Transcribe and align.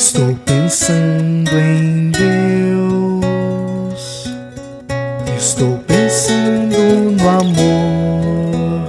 Estou 0.00 0.34
pensando 0.46 1.50
em 1.58 2.10
Deus. 2.10 3.20
Estou 5.36 5.76
pensando 5.86 6.74
no 7.20 7.28
amor. 7.28 8.88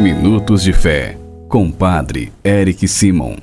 Minutos 0.00 0.64
de 0.64 0.72
Fé, 0.72 1.16
com 1.48 1.70
Padre 1.70 2.32
Eric 2.44 2.88
Simon. 2.88 3.36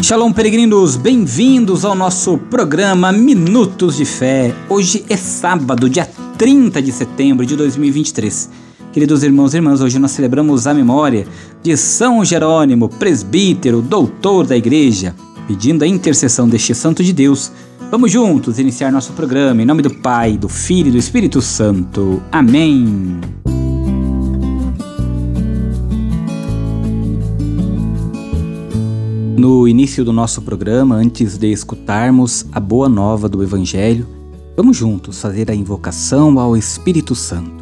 Shalom, 0.00 0.32
peregrinos, 0.32 0.94
bem-vindos 0.94 1.84
ao 1.84 1.96
nosso 1.96 2.38
programa 2.38 3.10
Minutos 3.10 3.96
de 3.96 4.04
Fé. 4.04 4.54
Hoje 4.68 5.04
é 5.08 5.16
sábado, 5.16 5.90
dia 5.90 6.08
30 6.38 6.80
de 6.80 6.92
setembro 6.92 7.44
de 7.44 7.56
2023. 7.56 8.61
Queridos 8.92 9.22
irmãos 9.22 9.54
e 9.54 9.56
irmãs, 9.56 9.80
hoje 9.80 9.98
nós 9.98 10.10
celebramos 10.10 10.66
a 10.66 10.74
memória 10.74 11.26
de 11.62 11.74
São 11.78 12.22
Jerônimo, 12.22 12.90
presbítero, 12.90 13.80
doutor 13.80 14.46
da 14.46 14.54
igreja. 14.54 15.14
Pedindo 15.48 15.82
a 15.82 15.86
intercessão 15.86 16.46
deste 16.46 16.74
santo 16.74 17.02
de 17.02 17.10
Deus, 17.10 17.50
vamos 17.90 18.12
juntos 18.12 18.58
iniciar 18.58 18.92
nosso 18.92 19.14
programa 19.14 19.62
em 19.62 19.64
nome 19.64 19.80
do 19.80 19.90
Pai, 19.90 20.36
do 20.36 20.46
Filho 20.46 20.88
e 20.88 20.90
do 20.90 20.98
Espírito 20.98 21.40
Santo. 21.40 22.22
Amém. 22.30 23.18
No 29.38 29.66
início 29.66 30.04
do 30.04 30.12
nosso 30.12 30.42
programa, 30.42 30.96
antes 30.96 31.38
de 31.38 31.50
escutarmos 31.50 32.44
a 32.52 32.60
boa 32.60 32.90
nova 32.90 33.26
do 33.26 33.42
Evangelho, 33.42 34.06
vamos 34.54 34.76
juntos 34.76 35.18
fazer 35.18 35.50
a 35.50 35.54
invocação 35.54 36.38
ao 36.38 36.54
Espírito 36.54 37.14
Santo. 37.14 37.61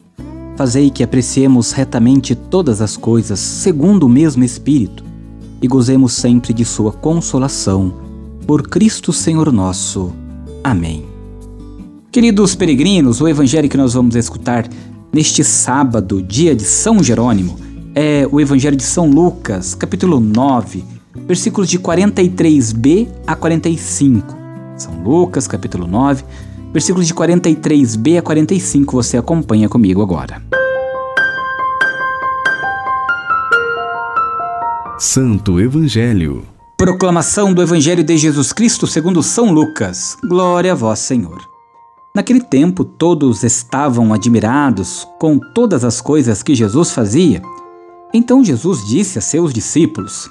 Fazei 0.61 0.91
que 0.91 1.01
apreciemos 1.01 1.71
retamente 1.71 2.35
todas 2.35 2.81
as 2.81 2.95
coisas 2.95 3.39
segundo 3.39 4.03
o 4.03 4.07
mesmo 4.07 4.43
Espírito 4.43 5.03
e 5.59 5.67
gozemos 5.67 6.13
sempre 6.13 6.53
de 6.53 6.63
Sua 6.63 6.91
consolação. 6.91 7.91
Por 8.45 8.69
Cristo 8.69 9.11
Senhor 9.11 9.51
nosso. 9.51 10.13
Amém. 10.63 11.03
Queridos 12.11 12.53
peregrinos, 12.53 13.21
o 13.21 13.27
evangelho 13.27 13.67
que 13.67 13.75
nós 13.75 13.95
vamos 13.95 14.15
escutar 14.15 14.69
neste 15.11 15.43
sábado, 15.43 16.21
dia 16.21 16.55
de 16.55 16.63
São 16.63 17.01
Jerônimo, 17.01 17.57
é 17.95 18.29
o 18.31 18.39
evangelho 18.39 18.77
de 18.77 18.83
São 18.83 19.09
Lucas, 19.09 19.73
capítulo 19.73 20.19
9, 20.19 20.85
versículos 21.27 21.71
de 21.71 21.79
43b 21.79 23.07
a 23.25 23.35
45. 23.35 24.37
São 24.77 25.01
Lucas, 25.01 25.47
capítulo 25.47 25.87
9, 25.87 26.23
Versículos 26.71 27.05
de 27.05 27.13
43b 27.13 28.17
a 28.17 28.21
45 28.21 28.95
você 28.95 29.17
acompanha 29.17 29.67
comigo 29.67 30.01
agora. 30.01 30.41
Santo 35.03 35.59
Evangelho. 35.59 36.43
Proclamação 36.77 37.55
do 37.55 37.63
Evangelho 37.63 38.03
de 38.03 38.15
Jesus 38.17 38.53
Cristo 38.53 38.85
segundo 38.85 39.23
São 39.23 39.51
Lucas. 39.51 40.15
Glória 40.23 40.73
a 40.73 40.75
vós, 40.75 40.99
Senhor. 40.99 41.41
Naquele 42.15 42.39
tempo, 42.39 42.85
todos 42.85 43.41
estavam 43.43 44.13
admirados 44.13 45.07
com 45.19 45.39
todas 45.39 45.83
as 45.83 45.99
coisas 45.99 46.43
que 46.43 46.53
Jesus 46.53 46.91
fazia. 46.91 47.41
Então 48.13 48.45
Jesus 48.45 48.85
disse 48.85 49.17
a 49.17 49.21
seus 49.21 49.51
discípulos: 49.51 50.29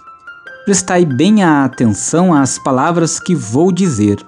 Prestai 0.65 1.05
bem 1.05 1.43
a 1.43 1.65
atenção 1.65 2.33
às 2.33 2.57
palavras 2.57 3.19
que 3.19 3.35
vou 3.35 3.73
dizer 3.73 4.25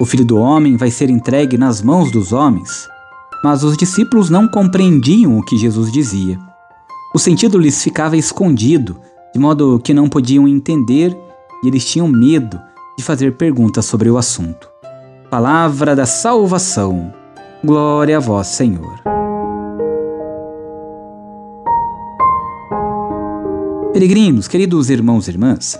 o 0.00 0.04
filho 0.04 0.24
do 0.24 0.36
homem 0.36 0.76
vai 0.76 0.90
ser 0.90 1.08
entregue 1.08 1.56
nas 1.56 1.80
mãos 1.80 2.10
dos 2.10 2.32
homens. 2.32 2.88
Mas 3.44 3.62
os 3.62 3.76
discípulos 3.76 4.30
não 4.30 4.48
compreendiam 4.48 5.38
o 5.38 5.44
que 5.44 5.56
Jesus 5.56 5.92
dizia. 5.92 6.40
O 7.14 7.20
sentido 7.20 7.56
lhes 7.56 7.80
ficava 7.80 8.16
escondido, 8.16 9.00
de 9.34 9.40
modo 9.40 9.80
que 9.82 9.92
não 9.92 10.08
podiam 10.08 10.46
entender 10.46 11.14
e 11.62 11.68
eles 11.68 11.84
tinham 11.84 12.06
medo 12.06 12.58
de 12.96 13.02
fazer 13.02 13.32
perguntas 13.36 13.84
sobre 13.84 14.08
o 14.08 14.16
assunto. 14.16 14.70
Palavra 15.28 15.96
da 15.96 16.06
salvação. 16.06 17.12
Glória 17.64 18.18
a 18.18 18.20
vós, 18.20 18.46
Senhor. 18.46 19.02
Peregrinos, 23.92 24.46
queridos 24.46 24.88
irmãos 24.88 25.26
e 25.26 25.30
irmãs, 25.30 25.78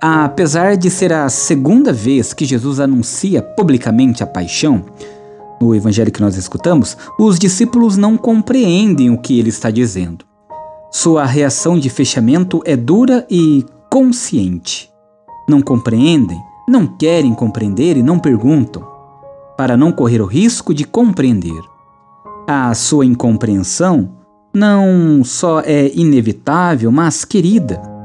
Apesar 0.00 0.76
de 0.76 0.88
ser 0.90 1.12
a 1.12 1.28
segunda 1.28 1.92
vez 1.92 2.32
que 2.32 2.44
Jesus 2.44 2.78
anuncia 2.78 3.42
publicamente 3.42 4.22
a 4.22 4.26
paixão, 4.28 4.84
no 5.60 5.74
evangelho 5.74 6.12
que 6.12 6.20
nós 6.20 6.36
escutamos, 6.36 6.96
os 7.18 7.36
discípulos 7.36 7.96
não 7.96 8.16
compreendem 8.16 9.10
o 9.10 9.18
que 9.18 9.40
ele 9.40 9.48
está 9.48 9.72
dizendo. 9.72 10.27
Sua 10.90 11.24
reação 11.24 11.78
de 11.78 11.90
fechamento 11.90 12.62
é 12.64 12.76
dura 12.76 13.26
e 13.30 13.64
consciente. 13.90 14.90
Não 15.48 15.60
compreendem, 15.60 16.40
não 16.68 16.86
querem 16.86 17.34
compreender 17.34 17.96
e 17.96 18.02
não 18.02 18.18
perguntam, 18.18 18.86
para 19.56 19.76
não 19.76 19.92
correr 19.92 20.20
o 20.20 20.26
risco 20.26 20.72
de 20.72 20.84
compreender. 20.84 21.60
A 22.46 22.72
sua 22.74 23.04
incompreensão 23.04 24.10
não 24.54 25.22
só 25.24 25.60
é 25.60 25.90
inevitável, 25.94 26.90
mas 26.90 27.24
querida 27.24 27.98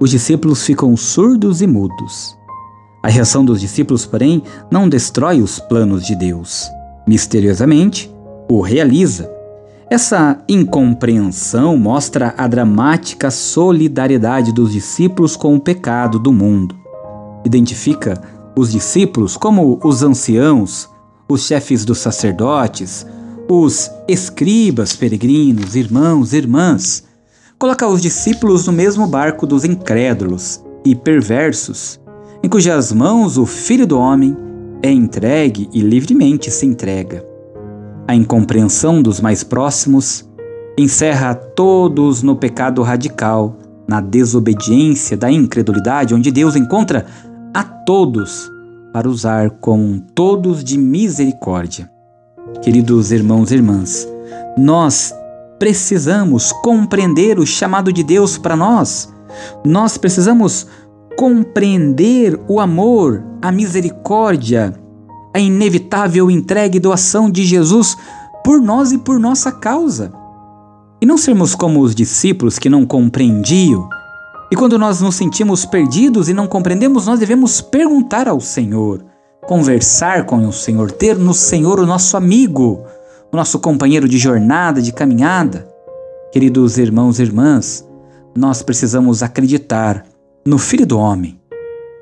os 0.00 0.10
discípulos 0.10 0.64
ficam 0.64 0.96
surdos 0.96 1.62
e 1.62 1.66
mudos. 1.66 2.36
A 3.02 3.08
reação 3.08 3.44
dos 3.44 3.60
discípulos, 3.60 4.04
porém, 4.04 4.42
não 4.70 4.88
destrói 4.88 5.40
os 5.40 5.58
planos 5.58 6.04
de 6.04 6.16
Deus. 6.16 6.68
Misteriosamente, 7.06 8.12
o 8.50 8.60
realiza. 8.60 9.33
Essa 9.90 10.42
incompreensão 10.48 11.76
mostra 11.76 12.34
a 12.38 12.48
dramática 12.48 13.30
solidariedade 13.30 14.52
dos 14.52 14.72
discípulos 14.72 15.36
com 15.36 15.54
o 15.54 15.60
pecado 15.60 16.18
do 16.18 16.32
mundo. 16.32 16.74
Identifica 17.44 18.20
os 18.56 18.72
discípulos 18.72 19.36
como 19.36 19.78
os 19.84 20.02
anciãos, 20.02 20.88
os 21.28 21.46
chefes 21.46 21.84
dos 21.84 21.98
sacerdotes, 21.98 23.06
os 23.48 23.90
escribas 24.08 24.96
peregrinos, 24.96 25.76
irmãos 25.76 26.32
irmãs, 26.32 27.04
coloca 27.58 27.86
os 27.86 28.00
discípulos 28.00 28.66
no 28.66 28.72
mesmo 28.72 29.06
barco 29.06 29.46
dos 29.46 29.64
incrédulos 29.64 30.62
e 30.84 30.94
perversos, 30.94 32.00
em 32.42 32.48
cujas 32.48 32.90
mãos 32.90 33.36
o 33.36 33.44
Filho 33.44 33.86
do 33.86 33.98
Homem 33.98 34.36
é 34.82 34.90
entregue 34.90 35.68
e 35.72 35.80
livremente 35.80 36.50
se 36.50 36.64
entrega. 36.64 37.33
A 38.06 38.14
incompreensão 38.14 39.00
dos 39.00 39.18
mais 39.18 39.42
próximos 39.42 40.28
encerra 40.78 41.34
todos 41.34 42.22
no 42.22 42.36
pecado 42.36 42.82
radical, 42.82 43.56
na 43.88 44.00
desobediência 44.00 45.16
da 45.16 45.30
incredulidade, 45.30 46.14
onde 46.14 46.30
Deus 46.30 46.54
encontra 46.54 47.06
a 47.54 47.62
todos 47.62 48.50
para 48.92 49.08
usar 49.08 49.50
com 49.50 49.98
todos 50.14 50.62
de 50.62 50.76
misericórdia. 50.76 51.90
Queridos 52.60 53.10
irmãos 53.10 53.50
e 53.50 53.54
irmãs, 53.54 54.06
nós 54.56 55.14
precisamos 55.58 56.52
compreender 56.62 57.38
o 57.38 57.46
chamado 57.46 57.90
de 57.90 58.04
Deus 58.04 58.36
para 58.36 58.54
nós. 58.54 59.12
Nós 59.64 59.96
precisamos 59.96 60.66
compreender 61.16 62.38
o 62.48 62.60
amor, 62.60 63.24
a 63.40 63.50
misericórdia, 63.50 64.74
a 65.32 65.40
inevitável 65.40 65.83
entrega 66.30 66.76
e 66.76 66.80
doação 66.80 67.30
de 67.30 67.44
Jesus 67.44 67.96
por 68.44 68.60
nós 68.60 68.92
e 68.92 68.98
por 68.98 69.18
nossa 69.18 69.50
causa. 69.50 70.12
E 71.00 71.06
não 71.06 71.16
sermos 71.18 71.54
como 71.54 71.80
os 71.80 71.94
discípulos 71.94 72.58
que 72.58 72.68
não 72.68 72.84
compreendiam. 72.86 73.88
E 74.50 74.56
quando 74.56 74.78
nós 74.78 75.00
nos 75.00 75.16
sentimos 75.16 75.64
perdidos 75.64 76.28
e 76.28 76.34
não 76.34 76.46
compreendemos, 76.46 77.06
nós 77.06 77.18
devemos 77.18 77.60
perguntar 77.60 78.28
ao 78.28 78.40
Senhor, 78.40 79.04
conversar 79.46 80.26
com 80.26 80.46
o 80.46 80.52
Senhor, 80.52 80.90
ter 80.90 81.16
no 81.16 81.34
Senhor 81.34 81.80
o 81.80 81.86
nosso 81.86 82.16
amigo, 82.16 82.84
o 83.32 83.36
nosso 83.36 83.58
companheiro 83.58 84.08
de 84.08 84.18
jornada, 84.18 84.80
de 84.80 84.92
caminhada. 84.92 85.68
Queridos 86.32 86.78
irmãos 86.78 87.18
e 87.18 87.22
irmãs, 87.22 87.84
nós 88.36 88.62
precisamos 88.62 89.22
acreditar 89.22 90.04
no 90.46 90.58
Filho 90.58 90.86
do 90.86 90.98
Homem, 90.98 91.40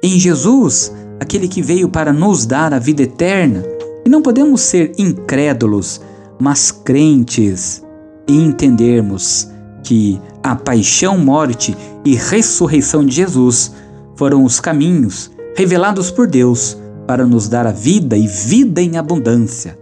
em 0.03 0.19
Jesus, 0.19 0.93
aquele 1.21 1.47
que 1.47 1.63
veio 1.63 1.89
para 1.89 2.13
nos 2.13 2.45
dar 2.45 2.75
a 2.75 2.79
vida 2.79 3.03
eterna. 3.03 3.63
E 4.05 4.09
não 4.09 4.23
podemos 4.23 4.61
ser 4.61 4.93
incrédulos, 4.99 6.01
mas 6.39 6.71
crentes 6.71 7.83
e 8.29 8.37
entendermos 8.37 9.49
que 9.83 10.21
a 10.43 10.57
paixão, 10.57 11.19
morte 11.19 11.77
e 12.05 12.15
ressurreição 12.15 13.05
de 13.05 13.15
Jesus 13.15 13.73
foram 14.17 14.45
os 14.45 14.61
caminhos 14.61 15.31
revelados 15.57 16.11
por 16.11 16.27
Deus 16.27 16.77
para 17.07 17.27
nos 17.27 17.49
dar 17.49 17.67
a 17.67 17.73
vida 17.73 18.17
e 18.17 18.27
vida 18.27 18.81
em 18.81 18.97
abundância, 18.97 19.79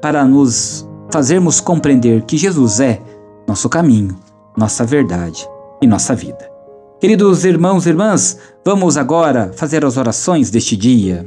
para 0.00 0.24
nos 0.24 0.88
fazermos 1.10 1.60
compreender 1.60 2.22
que 2.22 2.36
Jesus 2.36 2.80
é 2.80 3.00
nosso 3.46 3.68
caminho, 3.68 4.16
nossa 4.56 4.84
verdade 4.84 5.46
e 5.80 5.86
nossa 5.86 6.14
vida. 6.14 6.50
Queridos 7.00 7.44
irmãos 7.44 7.84
e 7.84 7.90
irmãs, 7.90 8.38
vamos 8.64 8.96
agora 8.96 9.52
fazer 9.54 9.84
as 9.84 9.96
orações 9.96 10.50
deste 10.50 10.76
dia. 10.76 11.26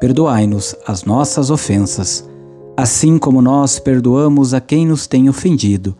Perdoai-nos 0.00 0.76
as 0.86 1.04
nossas 1.04 1.50
ofensas, 1.50 2.28
assim 2.76 3.18
como 3.18 3.42
nós 3.42 3.80
perdoamos 3.80 4.54
a 4.54 4.60
quem 4.60 4.86
nos 4.86 5.06
tem 5.06 5.28
ofendido. 5.28 5.96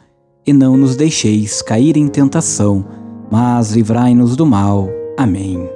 E 0.46 0.52
não 0.52 0.76
nos 0.76 0.94
deixeis 0.94 1.60
cair 1.60 1.96
em 1.96 2.06
tentação, 2.08 2.84
mas 3.30 3.72
livrai-nos 3.72 4.36
do 4.36 4.46
mal. 4.46 4.88
Amém. 5.16 5.68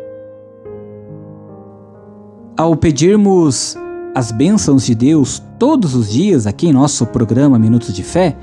Ao 2.57 2.77
pedirmos 2.77 3.77
as 4.15 4.31
bênçãos 4.31 4.87
de 4.87 4.95
Deus 4.95 5.43
todos 5.59 5.95
os 5.95 6.11
dias 6.11 6.47
aqui 6.47 6.69
em 6.69 6.73
nosso 6.73 7.05
programa 7.07 7.59
Minutos 7.59 7.93
de 7.93 8.03
Fé, 8.03 8.37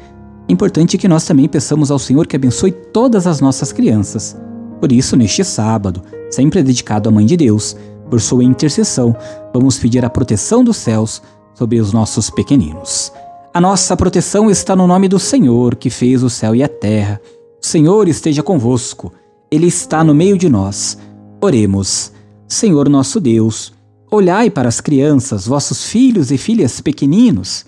é 0.48 0.52
importante 0.52 0.98
que 0.98 1.08
nós 1.08 1.26
também 1.26 1.48
peçamos 1.48 1.90
ao 1.90 2.00
Senhor 2.00 2.28
que 2.28 2.36
abençoe 2.36 2.72
todas 2.72 3.26
as 3.26 3.40
nossas 3.40 3.72
crianças. 3.72 4.36
Por 4.80 4.92
isso, 4.92 5.16
neste 5.16 5.44
sábado, 5.44 6.02
sempre 6.30 6.64
dedicado 6.64 7.08
à 7.08 7.12
Mãe 7.12 7.26
de 7.26 7.38
Deus, 7.38 7.78
por 8.10 8.20
sua 8.20 8.44
intercessão, 8.44 9.16
vamos 9.54 9.78
pedir 9.78 10.04
a 10.04 10.10
proteção 10.10 10.64
dos 10.64 10.78
céus 10.78 11.22
sobre 11.54 11.80
os 11.80 11.94
nossos 11.94 12.30
pequeninos. 12.30 13.12
A 13.54 13.62
nossa 13.62 13.96
proteção 13.96 14.50
está 14.50 14.76
no 14.76 14.88
nome 14.88 15.08
do 15.08 15.20
Senhor, 15.20 15.76
que 15.76 15.90
fez 15.90 16.24
o 16.24 16.30
céu 16.30 16.56
e 16.56 16.64
a 16.64 16.68
terra. 16.68 17.22
O 17.62 17.66
Senhor 17.66 18.08
esteja 18.08 18.44
convosco, 18.44 19.12
Ele 19.52 19.68
está 19.68 20.04
no 20.04 20.14
meio 20.14 20.38
de 20.38 20.50
nós. 20.50 20.98
Oremos. 21.42 22.12
Senhor 22.48 22.90
nosso 22.90 23.20
Deus, 23.20 23.74
Olhai 24.12 24.50
para 24.50 24.68
as 24.68 24.82
crianças, 24.82 25.46
vossos 25.46 25.86
filhos 25.86 26.32
e 26.32 26.38
filhas 26.38 26.82
pequeninos, 26.82 27.64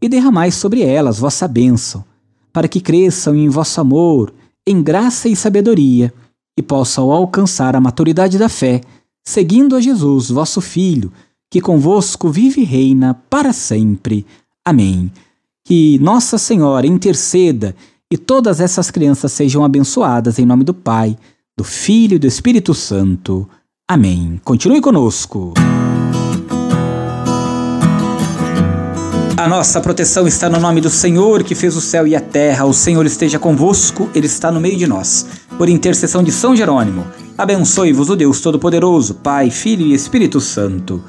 e 0.00 0.08
derramai 0.08 0.50
sobre 0.50 0.80
elas 0.80 1.18
vossa 1.18 1.46
bênção, 1.46 2.02
para 2.50 2.66
que 2.66 2.80
cresçam 2.80 3.36
em 3.36 3.50
vosso 3.50 3.78
amor, 3.78 4.32
em 4.66 4.82
graça 4.82 5.28
e 5.28 5.36
sabedoria, 5.36 6.12
e 6.56 6.62
possam 6.62 7.10
alcançar 7.10 7.76
a 7.76 7.80
maturidade 7.80 8.38
da 8.38 8.48
fé, 8.48 8.80
seguindo 9.24 9.76
a 9.76 9.80
Jesus, 9.80 10.30
vosso 10.30 10.60
Filho, 10.60 11.12
que 11.50 11.60
convosco 11.60 12.30
vive 12.30 12.62
e 12.62 12.64
reina 12.64 13.14
para 13.28 13.52
sempre. 13.52 14.26
Amém. 14.64 15.10
Que 15.64 15.98
Nossa 15.98 16.38
Senhora 16.38 16.86
interceda 16.86 17.74
e 18.10 18.16
todas 18.16 18.60
essas 18.60 18.90
crianças 18.90 19.32
sejam 19.32 19.64
abençoadas 19.64 20.38
em 20.38 20.46
nome 20.46 20.64
do 20.64 20.74
Pai, 20.74 21.16
do 21.56 21.64
Filho 21.64 22.16
e 22.16 22.18
do 22.18 22.26
Espírito 22.26 22.74
Santo. 22.74 23.48
Amém. 23.88 24.40
Continue 24.44 24.80
conosco. 24.80 25.54
A 29.36 29.48
nossa 29.48 29.80
proteção 29.80 30.28
está 30.28 30.48
no 30.48 30.60
nome 30.60 30.80
do 30.80 30.88
Senhor 30.88 31.42
que 31.42 31.54
fez 31.54 31.74
o 31.74 31.80
céu 31.80 32.06
e 32.06 32.14
a 32.14 32.20
terra. 32.20 32.64
O 32.64 32.72
Senhor 32.72 33.04
esteja 33.04 33.38
convosco, 33.38 34.08
Ele 34.14 34.26
está 34.26 34.52
no 34.52 34.60
meio 34.60 34.76
de 34.76 34.86
nós. 34.86 35.26
Por 35.58 35.68
intercessão 35.68 36.22
de 36.22 36.30
São 36.30 36.54
Jerônimo, 36.54 37.04
abençoe-vos 37.42 38.08
o 38.08 38.14
Deus 38.14 38.40
Todo-Poderoso, 38.40 39.14
Pai, 39.14 39.50
Filho 39.50 39.84
e 39.84 39.94
Espírito 39.94 40.40
Santo. 40.40 41.02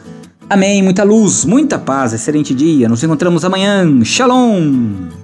Amém. 0.50 0.82
Muita 0.82 1.04
luz, 1.04 1.46
muita 1.46 1.78
paz, 1.78 2.12
excelente 2.12 2.54
dia. 2.56 2.90
Nos 2.90 3.04
encontramos 3.04 3.46
amanhã. 3.46 4.04
Shalom. 4.04 5.23